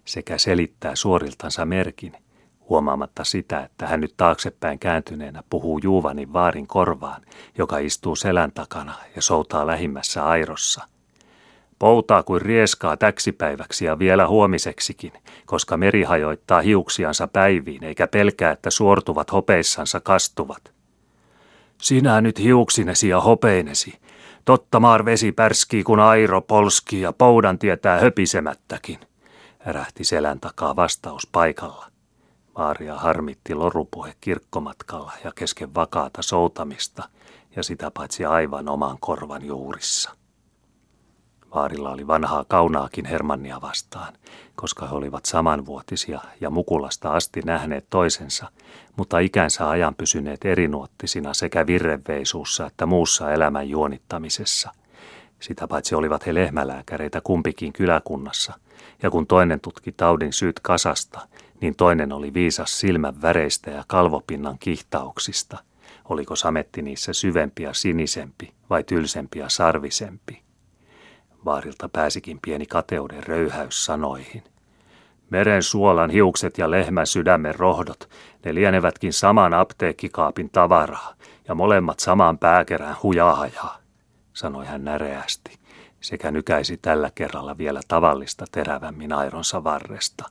sekä 0.06 0.38
selittää 0.38 0.96
suoriltansa 0.96 1.65
merkin, 1.65 2.13
huomaamatta 2.70 3.24
sitä, 3.24 3.60
että 3.63 3.88
hän 3.88 4.01
nyt 4.01 4.13
taaksepäin 4.18 4.80
kääntyneenä 4.80 5.44
puhuu 5.50 5.80
Juuvanin 5.84 6.34
vaarin 6.34 6.68
korvaan, 6.68 7.22
joka 7.58 7.77
istuu 7.77 8.15
selän 8.15 8.51
takana 8.51 8.94
ja 9.15 9.22
soutaa 9.22 9.68
lähimmässä 9.68 10.25
airossa. 10.25 10.88
Poutaa 11.80 12.24
kuin 12.24 12.42
rieskaa 12.42 12.98
täksipäiväksi 12.98 13.86
ja 13.86 14.00
vielä 14.00 14.27
huomiseksikin, 14.27 15.13
koska 15.46 15.77
meri 15.77 16.03
hajoittaa 16.03 16.62
hiuksiansa 16.62 17.27
päiviin 17.27 17.84
eikä 17.84 18.08
pelkää, 18.08 18.51
että 18.51 18.70
suortuvat 18.70 19.32
hopeissansa 19.32 20.00
kastuvat. 20.00 20.72
Sinä 21.82 22.22
nyt 22.22 22.39
hiuksinesi 22.39 23.10
ja 23.10 23.22
hopeinesi, 23.22 24.00
Totta 24.46 24.80
maar 24.80 25.06
vesi 25.06 25.32
pärskii, 25.32 25.84
kun 25.84 26.00
airo 26.00 26.42
polski 26.42 27.02
ja 27.02 27.14
poudan 27.14 27.60
tietää 27.60 28.00
höpisemättäkin, 28.00 29.00
ärähti 29.68 30.04
selän 30.04 30.40
takaa 30.40 30.76
vastaus 30.76 31.28
paikalla. 31.32 31.88
Maaria 32.58 32.96
harmitti 32.96 33.56
lorupuhe 33.56 34.14
kirkkomatkalla 34.22 35.12
ja 35.24 35.32
kesken 35.36 35.76
vakaata 35.76 36.22
soutamista 36.22 37.10
ja 37.56 37.64
sitä 37.64 37.92
paitsi 37.92 38.26
aivan 38.26 38.70
oman 38.70 38.98
korvan 39.00 39.46
juurissa. 39.46 40.23
Vaarilla 41.55 41.89
oli 41.89 42.07
vanhaa 42.07 42.45
kaunaakin 42.48 43.05
Hermannia 43.05 43.62
vastaan, 43.62 44.13
koska 44.55 44.88
he 44.88 44.95
olivat 44.95 45.25
samanvuotisia 45.25 46.19
ja 46.41 46.50
Mukulasta 46.50 47.12
asti 47.12 47.41
nähneet 47.45 47.86
toisensa, 47.89 48.50
mutta 48.95 49.19
ikänsä 49.19 49.69
ajan 49.69 49.95
pysyneet 49.95 50.45
erinuottisina 50.45 51.33
sekä 51.33 51.67
virreveisuussa 51.67 52.65
että 52.65 52.86
muussa 52.86 53.31
elämän 53.31 53.69
juonittamisessa. 53.69 54.72
Sitä 55.39 55.67
paitsi 55.67 55.95
olivat 55.95 56.25
he 56.25 56.33
lehmälääkäreitä 56.33 57.22
kumpikin 57.22 57.74
kyläkunnassa, 57.74 58.53
ja 59.03 59.12
kun 59.12 59.27
toinen 59.27 59.60
tutki 59.60 59.91
taudin 59.91 60.33
syyt 60.33 60.60
kasasta, 60.60 61.27
niin 61.62 61.75
toinen 61.75 62.13
oli 62.13 62.33
viisas 62.33 62.79
silmän 62.79 63.22
väreistä 63.22 63.72
ja 63.72 63.83
kalvopinnan 63.88 64.57
kihtauksista. 64.60 65.57
Oliko 66.10 66.36
sametti 66.36 66.81
niissä 66.81 67.13
syvempi 67.13 67.63
ja 67.63 67.74
sinisempi 67.74 68.53
vai 68.69 68.83
tylsempi 68.83 69.39
ja 69.39 69.50
sarvisempi? 69.50 70.43
Vaarilta 71.46 71.90
pääsikin 71.90 72.40
pieni 72.42 72.66
kateuden 72.66 73.24
röyhäys 73.24 73.86
sanoihin. 73.86 74.44
Meren 75.30 75.64
suolan 75.64 76.10
hiukset 76.10 76.58
ja 76.58 76.72
lehmän 76.72 77.08
sydämen 77.08 77.56
rohdot, 77.56 78.10
ne 78.46 78.56
lienevätkin 78.56 79.14
saman 79.14 79.54
apteekkikaapin 79.54 80.50
tavaraa, 80.50 81.14
ja 81.48 81.56
molemmat 81.56 82.00
saman 82.00 82.38
pääkerään 82.38 82.96
hujaajaa, 83.04 83.78
sanoi 84.34 84.66
hän 84.66 84.84
näreästi, 84.84 85.58
sekä 86.02 86.32
nykäisi 86.32 86.78
tällä 86.78 87.12
kerralla 87.16 87.58
vielä 87.58 87.82
tavallista 87.88 88.46
terävämmin 88.52 89.14
aironsa 89.14 89.64
varresta. 89.64 90.30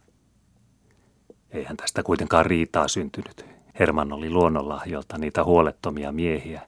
Eihän 1.50 1.76
tästä 1.76 2.02
kuitenkaan 2.02 2.46
riitaa 2.46 2.88
syntynyt. 2.88 3.46
Herman 3.78 4.12
oli 4.12 4.30
luonnonlahjolta 4.30 5.18
niitä 5.18 5.44
huolettomia 5.44 6.12
miehiä, 6.12 6.62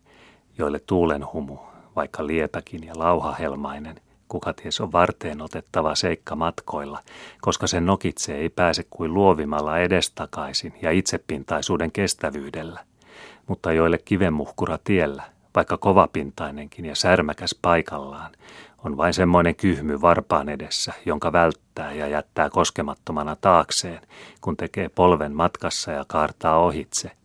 joille 0.59 0.79
tuulenhumu, 0.79 1.59
vaikka 1.97 2.27
liepäkin 2.27 2.85
ja 2.85 2.93
lauhahelmainen, 2.97 4.01
kuka 4.35 4.53
ties 4.53 4.81
on 4.81 4.93
varteen 4.93 5.43
otettava 5.43 5.95
seikka 5.95 6.37
matkoilla, 6.37 7.01
koska 7.41 7.67
sen 7.67 7.87
nokitse 7.87 8.35
ei 8.35 8.49
pääse 8.49 8.87
kuin 8.91 9.15
luovimalla 9.15 9.79
edestakaisin 9.79 10.75
ja 10.83 10.91
itsepintaisuuden 10.91 11.93
kestävyydellä, 11.93 12.81
mutta 13.47 13.73
joille 13.73 13.99
kivenmuhkura 13.99 14.79
tiellä, 14.85 15.23
vaikka 15.55 15.79
kovapintainenkin 15.79 16.85
ja 16.85 16.95
särmäkäs 16.95 17.59
paikallaan, 17.63 18.33
on 18.85 18.97
vain 18.97 19.15
semmoinen 19.15 19.55
kyhmy 19.55 20.01
varpaan 20.01 20.49
edessä, 20.49 20.93
jonka 21.07 21.33
välttää 21.33 21.93
ja 21.93 22.07
jättää 22.09 22.51
koskemattomana 22.51 23.37
taakseen, 23.37 24.01
kun 24.41 24.57
tekee 24.57 24.89
polven 24.89 25.33
matkassa 25.33 25.93
ja 25.93 26.05
kaartaa 26.09 26.59
ohitse– 26.59 27.11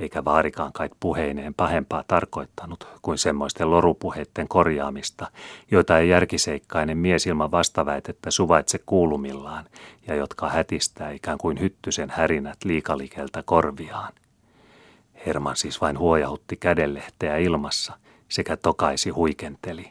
eikä 0.00 0.24
vaarikaan 0.24 0.72
kait 0.72 0.92
puheineen 1.00 1.54
pahempaa 1.54 2.04
tarkoittanut 2.08 2.88
kuin 3.02 3.18
semmoisten 3.18 3.70
lorupuheiden 3.70 4.48
korjaamista, 4.48 5.26
joita 5.70 5.98
ei 5.98 6.08
järkiseikkainen 6.08 6.98
mies 6.98 7.26
ilman 7.26 7.50
vastaväitettä 7.50 8.30
suvaitse 8.30 8.78
kuulumillaan 8.86 9.64
ja 10.06 10.14
jotka 10.14 10.48
hätistää 10.48 11.10
ikään 11.10 11.38
kuin 11.38 11.60
hyttysen 11.60 12.10
härinät 12.10 12.58
liikalikeltä 12.64 13.42
korviaan. 13.42 14.12
Herman 15.26 15.56
siis 15.56 15.80
vain 15.80 15.98
huojahutti 15.98 16.56
kädenlehteä 16.56 17.36
ilmassa 17.36 17.92
sekä 18.28 18.56
tokaisi 18.56 19.10
huikenteli. 19.10 19.90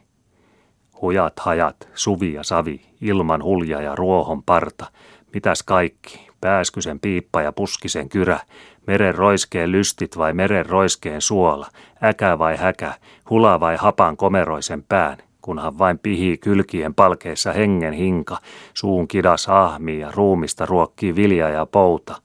Hujat 1.01 1.39
hajat, 1.39 1.89
suvi 1.95 2.33
ja 2.33 2.43
savi, 2.43 2.81
ilman 3.01 3.43
hulja 3.43 3.81
ja 3.81 3.95
ruohon 3.95 4.43
parta, 4.43 4.85
mitäs 5.33 5.63
kaikki, 5.63 6.29
pääskysen 6.41 6.99
piippa 6.99 7.41
ja 7.41 7.51
puskisen 7.51 8.09
kyrä, 8.09 8.39
meren 8.87 9.15
roiskeen 9.15 9.71
lystit 9.71 10.17
vai 10.17 10.33
meren 10.33 10.65
roiskeen 10.65 11.21
suola, 11.21 11.67
äkä 12.03 12.39
vai 12.39 12.57
häkä, 12.57 12.93
hula 13.29 13.59
vai 13.59 13.75
hapan 13.75 14.17
komeroisen 14.17 14.83
pään, 14.83 15.17
kunhan 15.41 15.77
vain 15.77 15.99
pihii 15.99 16.37
kylkien 16.37 16.93
palkeissa 16.93 17.53
hengen 17.53 17.93
hinka, 17.93 18.37
suun 18.73 19.07
kidas 19.07 19.49
ahmii 19.49 19.99
ja 19.99 20.11
ruumista 20.11 20.65
ruokkii 20.65 21.15
vilja 21.15 21.49
ja 21.49 21.65
pouta. 21.65 22.21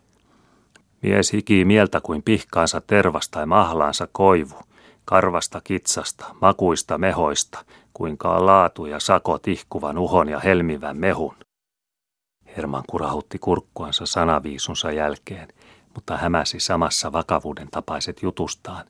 Mies 1.02 1.32
hikii 1.32 1.64
mieltä 1.64 2.00
kuin 2.00 2.22
pihkaansa 2.22 2.80
tervas 2.80 3.28
tai 3.28 3.46
mahlaansa 3.46 4.08
koivu, 4.12 4.56
karvasta 5.04 5.60
kitsasta, 5.64 6.24
makuista 6.40 6.98
mehoista, 6.98 7.64
kuinka 7.94 8.46
laatu 8.46 8.86
ja 8.86 9.00
sako 9.00 9.38
tihkuvan 9.38 9.98
uhon 9.98 10.28
ja 10.28 10.40
helmivän 10.40 10.96
mehun. 10.96 11.34
Herman 12.56 12.84
kurahutti 12.86 13.38
kurkkuansa 13.38 14.06
sanaviisunsa 14.06 14.92
jälkeen, 14.92 15.48
mutta 15.94 16.16
hämäsi 16.16 16.60
samassa 16.60 17.12
vakavuuden 17.12 17.68
tapaiset 17.70 18.22
jutustaan, 18.22 18.84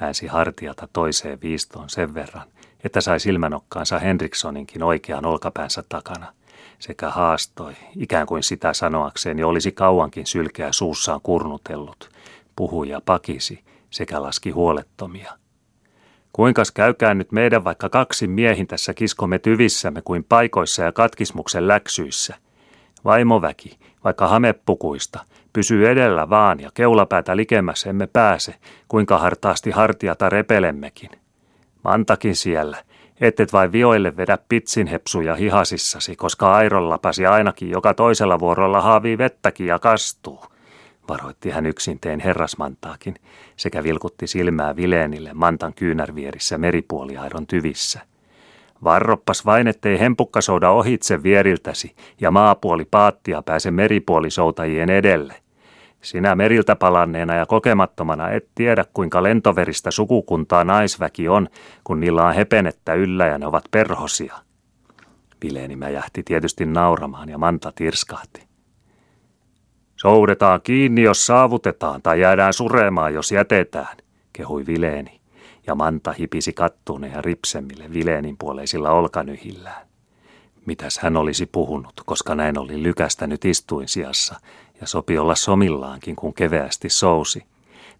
väänsi 0.00 0.26
hartiata 0.26 0.88
toiseen 0.92 1.40
viistoon 1.40 1.90
sen 1.90 2.14
verran, 2.14 2.48
että 2.84 3.00
sai 3.00 3.20
silmänokkaansa 3.20 3.98
Henrikssoninkin 3.98 4.82
oikean 4.82 5.26
olkapäänsä 5.26 5.84
takana, 5.88 6.32
sekä 6.78 7.10
haastoi, 7.10 7.72
ikään 7.96 8.26
kuin 8.26 8.42
sitä 8.42 8.72
sanoakseen 8.72 9.38
jo 9.38 9.48
olisi 9.48 9.72
kauankin 9.72 10.26
sylkeä 10.26 10.72
suussaan 10.72 11.20
kurnutellut, 11.22 12.10
puhui 12.56 12.88
ja 12.88 13.00
pakisi 13.04 13.64
sekä 13.90 14.22
laski 14.22 14.50
huolettomia. 14.50 15.32
Kuinkas 16.32 16.70
käykää 16.70 17.14
nyt 17.14 17.32
meidän 17.32 17.64
vaikka 17.64 17.88
kaksi 17.88 18.26
miehin 18.26 18.66
tässä 18.66 18.94
kiskomme 18.94 19.38
tyvissämme 19.38 20.02
kuin 20.02 20.24
paikoissa 20.24 20.82
ja 20.82 20.92
katkismuksen 20.92 21.68
läksyissä– 21.68 22.34
Vaimoväki, 23.06 23.78
vaikka 24.04 24.28
hamepukuista, 24.28 25.20
pysyy 25.52 25.88
edellä 25.90 26.30
vaan 26.30 26.60
ja 26.60 26.70
keulapäätä 26.74 27.36
likemmässä 27.36 27.90
emme 27.90 28.06
pääse, 28.06 28.54
kuinka 28.88 29.18
hartaasti 29.18 29.70
hartiata 29.70 30.28
repelemmekin. 30.28 31.10
Mantakin 31.84 32.36
siellä, 32.36 32.76
ettet 33.20 33.52
vain 33.52 33.72
vioille 33.72 34.16
vedä 34.16 34.38
pitsinhepsuja 34.48 35.34
hihasissasi, 35.34 36.16
koska 36.16 36.54
airon 36.54 36.90
lapasi 36.90 37.26
ainakin 37.26 37.70
joka 37.70 37.94
toisella 37.94 38.40
vuorolla 38.40 38.80
haavii 38.80 39.18
vettäkin 39.18 39.66
ja 39.66 39.78
kastuu. 39.78 40.44
Varoitti 41.08 41.50
hän 41.50 41.66
yksin 41.66 42.00
teen 42.00 42.20
herrasmantaakin, 42.20 43.14
sekä 43.56 43.82
vilkutti 43.82 44.26
silmää 44.26 44.76
Vileenille 44.76 45.30
mantan 45.34 45.74
kyynärvierissä 45.74 46.58
meripuoliairon 46.58 47.46
tyvissä– 47.46 48.00
Varroppas 48.84 49.46
vain, 49.46 49.68
ettei 49.68 50.00
hempukkasouda 50.00 50.70
ohitse 50.70 51.22
vieriltäsi 51.22 51.94
ja 52.20 52.30
maapuoli 52.30 52.84
paattia 52.90 53.42
pääse 53.42 53.70
meripuolisoutajien 53.70 54.90
edelle. 54.90 55.34
Sinä 56.02 56.34
meriltä 56.34 56.76
palanneena 56.76 57.34
ja 57.34 57.46
kokemattomana 57.46 58.30
et 58.30 58.48
tiedä, 58.54 58.84
kuinka 58.94 59.22
lentoveristä 59.22 59.90
sukukuntaa 59.90 60.64
naisväki 60.64 61.28
on, 61.28 61.48
kun 61.84 62.00
niillä 62.00 62.26
on 62.26 62.34
hepenettä 62.34 62.94
yllä 62.94 63.26
ja 63.26 63.38
ne 63.38 63.46
ovat 63.46 63.64
perhosia. 63.70 64.34
Vileeni 65.44 65.76
mäjähti 65.76 66.22
tietysti 66.22 66.66
nauramaan 66.66 67.28
ja 67.28 67.38
Manta 67.38 67.72
tirskahti. 67.74 68.46
Soudetaan 69.96 70.60
kiinni, 70.62 71.02
jos 71.02 71.26
saavutetaan, 71.26 72.02
tai 72.02 72.20
jäädään 72.20 72.52
suremaan, 72.52 73.14
jos 73.14 73.32
jätetään, 73.32 73.96
kehui 74.32 74.66
Vileeni 74.66 75.15
ja 75.66 75.74
Manta 75.74 76.12
hipisi 76.12 76.52
kattuuneen 76.52 77.12
ja 77.12 77.22
ripsemmille 77.22 77.92
Vileenin 77.92 78.36
puoleisilla 78.36 78.90
olkanyhillään. 78.90 79.86
Mitäs 80.66 80.98
hän 80.98 81.16
olisi 81.16 81.46
puhunut, 81.46 82.02
koska 82.06 82.34
näin 82.34 82.58
oli 82.58 82.82
lykästänyt 82.82 83.44
istuin 83.44 83.88
sijassa 83.88 84.40
ja 84.80 84.86
sopi 84.86 85.18
olla 85.18 85.34
somillaankin, 85.34 86.16
kun 86.16 86.34
keveästi 86.34 86.88
sousi. 86.88 87.44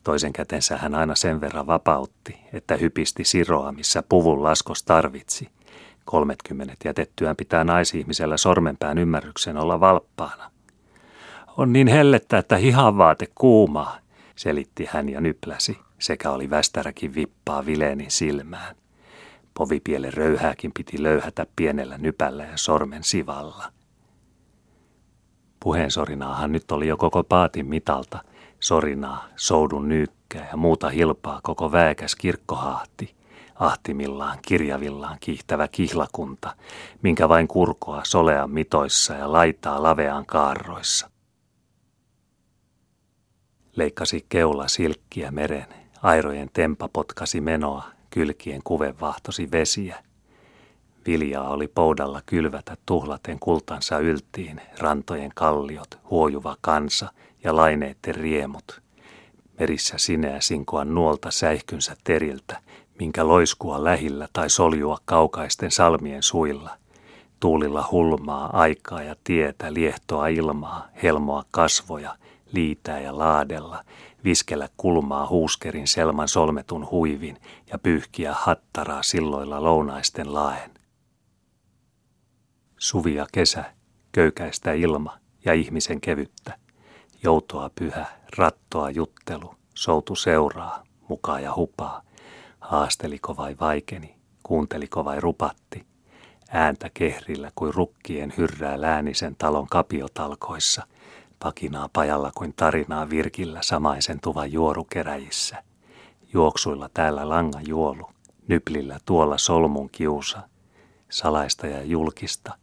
Toisen 0.04 0.32
kätensä 0.32 0.76
hän 0.76 0.94
aina 0.94 1.14
sen 1.14 1.40
verran 1.40 1.66
vapautti, 1.66 2.38
että 2.52 2.76
hypisti 2.76 3.24
siroa, 3.24 3.72
missä 3.72 4.02
puvun 4.08 4.42
laskos 4.42 4.82
tarvitsi. 4.82 5.48
Kolmetkymmenet 6.04 6.78
jätettyään 6.84 7.36
pitää 7.36 7.64
naisihmisellä 7.64 8.36
sormenpään 8.36 8.98
ymmärryksen 8.98 9.56
olla 9.56 9.80
valppaana. 9.80 10.50
On 11.56 11.72
niin 11.72 11.88
hellettä, 11.88 12.38
että 12.38 12.56
hihanvaate 12.56 13.28
kuumaa, 13.34 13.98
selitti 14.36 14.88
hän 14.90 15.08
ja 15.08 15.20
nypläsi 15.20 15.85
sekä 15.98 16.30
oli 16.30 16.50
västäräkin 16.50 17.14
vippaa 17.14 17.66
Vileenin 17.66 18.10
silmään. 18.10 18.76
Povipielen 19.54 20.12
röyhääkin 20.12 20.72
piti 20.72 21.02
löyhätä 21.02 21.46
pienellä 21.56 21.98
nypällä 21.98 22.44
ja 22.44 22.56
sormen 22.56 23.04
sivalla. 23.04 23.72
Puheensorinaahan 25.60 26.52
nyt 26.52 26.72
oli 26.72 26.88
jo 26.88 26.96
koko 26.96 27.24
paatin 27.24 27.66
mitalta, 27.66 28.18
sorinaa, 28.60 29.28
soudun 29.36 29.88
nyykkää 29.88 30.48
ja 30.50 30.56
muuta 30.56 30.88
hilpaa 30.88 31.40
koko 31.42 31.72
väekäs 31.72 32.16
kirkkohaahti, 32.16 33.14
ahtimillaan, 33.54 34.38
kirjavillaan 34.48 35.16
kiihtävä 35.20 35.68
kihlakunta, 35.68 36.56
minkä 37.02 37.28
vain 37.28 37.48
kurkoa 37.48 38.02
solean 38.04 38.50
mitoissa 38.50 39.14
ja 39.14 39.32
laitaa 39.32 39.82
laveaan 39.82 40.26
kaarroissa. 40.26 41.10
Leikkasi 43.76 44.26
keula 44.28 44.68
silkkiä 44.68 45.30
meren, 45.30 45.85
Airojen 46.06 46.50
tempa 46.52 46.88
potkasi 46.92 47.40
menoa, 47.40 47.84
kylkien 48.10 48.60
kuve 48.64 48.94
vahtosi 49.00 49.50
vesiä. 49.52 49.96
Viljaa 51.06 51.48
oli 51.48 51.68
poudalla 51.68 52.22
kylvätä 52.26 52.76
tuhlaten 52.86 53.38
kultansa 53.38 53.98
yltiin, 53.98 54.60
rantojen 54.78 55.30
kalliot, 55.34 55.98
huojuva 56.10 56.56
kansa 56.60 57.12
ja 57.44 57.56
laineitten 57.56 58.14
riemut. 58.14 58.80
Merissä 59.58 59.98
sineä 59.98 60.40
sinkoa 60.40 60.84
nuolta 60.84 61.30
säihkynsä 61.30 61.96
teriltä, 62.04 62.58
minkä 62.98 63.28
loiskua 63.28 63.84
lähillä 63.84 64.28
tai 64.32 64.50
soljua 64.50 64.98
kaukaisten 65.04 65.70
salmien 65.70 66.22
suilla. 66.22 66.70
Tuulilla 67.40 67.88
hulmaa 67.90 68.50
aikaa 68.52 69.02
ja 69.02 69.16
tietä, 69.24 69.74
liehtoa 69.74 70.28
ilmaa, 70.28 70.88
helmoa 71.02 71.44
kasvoja, 71.50 72.16
liitää 72.52 73.00
ja 73.00 73.18
laadella, 73.18 73.84
viskellä 74.26 74.68
kulmaa 74.76 75.28
huuskerin 75.28 75.88
selman 75.88 76.28
solmetun 76.28 76.90
huivin 76.90 77.38
ja 77.72 77.78
pyyhkiä 77.78 78.34
hattaraa 78.34 79.02
silloilla 79.02 79.62
lounaisten 79.62 80.34
laen. 80.34 80.70
Suvi 82.78 83.14
ja 83.14 83.26
kesä, 83.32 83.64
köykäistä 84.12 84.72
ilma 84.72 85.18
ja 85.44 85.54
ihmisen 85.54 86.00
kevyttä, 86.00 86.58
joutoa 87.22 87.70
pyhä, 87.74 88.06
rattoa 88.36 88.90
juttelu, 88.90 89.54
soutu 89.74 90.14
seuraa, 90.14 90.82
mukaa 91.08 91.40
ja 91.40 91.54
hupaa, 91.54 92.02
haasteliko 92.60 93.36
vai 93.36 93.56
vaikeni, 93.60 94.16
kuunteliko 94.42 95.04
vai 95.04 95.20
rupatti, 95.20 95.86
ääntä 96.50 96.90
kehrillä 96.94 97.52
kuin 97.54 97.74
rukkien 97.74 98.32
hyrrää 98.36 98.80
läänisen 98.80 99.36
talon 99.36 99.66
kapiotalkoissa– 99.66 100.86
pakinaa 101.46 101.88
pajalla 101.92 102.30
kuin 102.34 102.52
tarinaa 102.56 103.10
virkillä 103.10 103.58
samaisen 103.62 104.20
tuvan 104.20 104.52
juorukeräjissä. 104.52 105.62
Juoksuilla 106.32 106.90
täällä 106.94 107.28
langa 107.28 107.60
juolu, 107.66 108.10
nyplillä 108.48 108.98
tuolla 109.04 109.38
solmun 109.38 109.90
kiusa, 109.90 110.38
salaista 111.08 111.66
ja 111.66 111.82
julkista, 111.82 112.54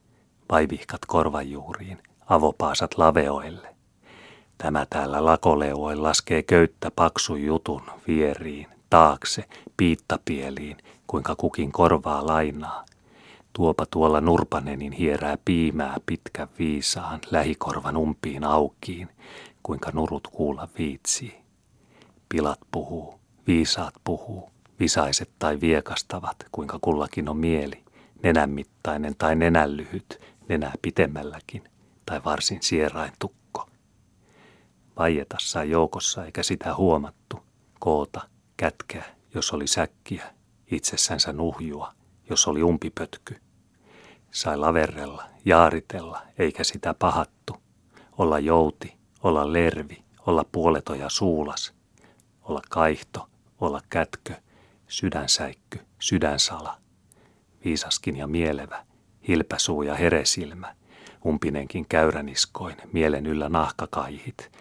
vaivihkat 0.51 1.05
korvajuuriin, 1.07 1.97
avopaasat 2.29 2.97
laveoille. 2.97 3.75
Tämä 4.57 4.85
täällä 4.89 5.25
lakoleuoin 5.25 6.03
laskee 6.03 6.43
köyttä 6.43 6.91
paksu 6.95 7.35
jutun 7.35 7.81
vieriin, 8.07 8.67
taakse, 8.89 9.45
piittapieliin, 9.77 10.77
kuinka 11.07 11.35
kukin 11.35 11.71
korvaa 11.71 12.27
lainaa, 12.27 12.85
Tuopa 13.53 13.85
tuolla 13.85 14.21
Nurpanenin 14.21 14.91
hierää 14.91 15.37
piimää 15.45 15.97
pitkä 16.05 16.47
viisaan 16.59 17.19
lähikorvan 17.31 17.97
umpiin 17.97 18.43
aukiin, 18.43 19.09
kuinka 19.63 19.91
nurut 19.93 20.27
kuulla 20.27 20.67
viitsii. 20.77 21.43
Pilat 22.29 22.59
puhuu, 22.71 23.19
viisaat 23.47 23.93
puhuu, 24.03 24.51
visaiset 24.79 25.29
tai 25.39 25.61
viekastavat, 25.61 26.37
kuinka 26.51 26.79
kullakin 26.81 27.29
on 27.29 27.37
mieli, 27.37 27.83
nenän 28.23 28.49
mittainen 28.49 29.15
tai 29.17 29.35
nenän 29.35 29.77
lyhyt, 29.77 30.19
nenää 30.49 30.73
pitemmälläkin, 30.81 31.63
tai 32.05 32.21
varsin 32.25 32.59
sierain 32.61 33.13
tukko. 33.19 33.69
Vaietassa 34.97 35.63
joukossa 35.63 36.25
eikä 36.25 36.43
sitä 36.43 36.75
huomattu, 36.75 37.39
koota, 37.79 38.21
kätkeä, 38.57 39.05
jos 39.33 39.51
oli 39.51 39.67
säkkiä, 39.67 40.33
itsessänsä 40.71 41.33
nuhjua– 41.33 41.93
jos 42.33 42.47
oli 42.47 42.63
umpipötky. 42.63 43.35
Sai 44.31 44.57
laverrella, 44.57 45.23
jaaritella, 45.45 46.21
eikä 46.39 46.63
sitä 46.63 46.93
pahattu. 46.93 47.55
Olla 48.17 48.39
jouti, 48.39 48.93
olla 49.23 49.53
lervi, 49.53 50.03
olla 50.27 50.45
puoleto 50.51 50.93
ja 50.93 51.09
suulas. 51.09 51.73
Olla 52.41 52.61
kaihto, 52.69 53.29
olla 53.61 53.81
kätkö, 53.89 54.33
sydänsäikky, 54.87 55.79
sydänsala. 55.99 56.77
Viisaskin 57.65 58.15
ja 58.15 58.27
mielevä, 58.27 58.85
hilpäsuu 59.27 59.81
ja 59.81 59.95
heresilmä, 59.95 60.75
umpinenkin 61.25 61.85
käyräniskoin, 61.89 62.75
mielen 62.93 63.25
yllä 63.25 63.49
nahkakaihit, 63.49 64.51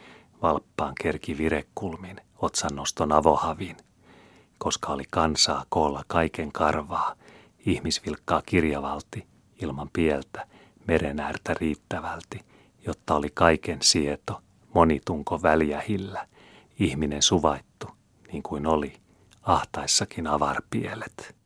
valppaan 0.43 0.95
kerki 1.03 1.39
virekulmin, 1.39 2.21
otsannoston 2.39 3.13
avohavin, 3.13 3.77
koska 4.59 4.93
oli 4.93 5.05
kansaa 5.11 5.65
koolla 5.69 6.05
kaiken 6.07 6.53
karvaa, 6.53 7.15
ihmisvilkkaa 7.67 8.43
kirjavalti 8.47 9.27
ilman 9.63 9.91
pieltä, 9.93 10.47
merenäärtä 10.87 11.55
riittävälti, 11.55 12.41
jotta 12.87 13.15
oli 13.15 13.29
kaiken 13.35 13.79
sieto, 13.83 14.43
monitunko 14.75 15.43
väljähillä, 15.43 16.29
ihminen 16.79 17.23
suvaittu, 17.23 17.87
niin 18.33 18.43
kuin 18.43 18.67
oli, 18.67 18.93
ahtaissakin 19.43 20.27
avarpielet. 20.27 21.42